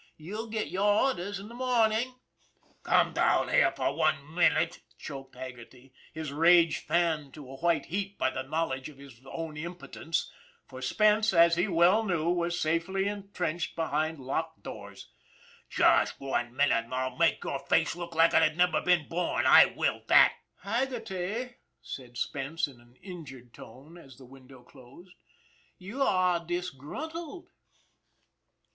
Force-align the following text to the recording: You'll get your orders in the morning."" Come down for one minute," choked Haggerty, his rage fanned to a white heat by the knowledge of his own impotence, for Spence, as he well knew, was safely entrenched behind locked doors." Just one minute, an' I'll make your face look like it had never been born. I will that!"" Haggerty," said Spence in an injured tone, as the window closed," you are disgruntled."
You'll 0.17 0.47
get 0.47 0.69
your 0.69 1.09
orders 1.09 1.37
in 1.39 1.47
the 1.47 1.53
morning."" 1.53 2.15
Come 2.83 3.13
down 3.13 3.49
for 3.75 3.95
one 3.95 4.33
minute," 4.33 4.81
choked 4.97 5.35
Haggerty, 5.35 5.93
his 6.11 6.31
rage 6.31 6.79
fanned 6.79 7.35
to 7.35 7.47
a 7.47 7.57
white 7.59 7.85
heat 7.85 8.17
by 8.17 8.31
the 8.31 8.41
knowledge 8.41 8.89
of 8.89 8.97
his 8.97 9.21
own 9.27 9.57
impotence, 9.57 10.31
for 10.67 10.81
Spence, 10.81 11.35
as 11.35 11.55
he 11.55 11.67
well 11.67 12.03
knew, 12.03 12.29
was 12.31 12.59
safely 12.59 13.07
entrenched 13.07 13.75
behind 13.75 14.17
locked 14.19 14.63
doors." 14.63 15.11
Just 15.69 16.19
one 16.19 16.55
minute, 16.55 16.73
an' 16.83 16.91
I'll 16.93 17.15
make 17.15 17.43
your 17.43 17.59
face 17.59 17.95
look 17.95 18.15
like 18.15 18.33
it 18.33 18.41
had 18.41 18.57
never 18.57 18.81
been 18.81 19.07
born. 19.07 19.45
I 19.45 19.65
will 19.67 20.01
that!"" 20.07 20.33
Haggerty," 20.63 21.57
said 21.79 22.17
Spence 22.17 22.67
in 22.67 22.79
an 22.81 22.95
injured 23.03 23.53
tone, 23.53 23.99
as 23.99 24.17
the 24.17 24.25
window 24.25 24.63
closed," 24.63 25.13
you 25.77 26.01
are 26.01 26.43
disgruntled." 26.43 27.49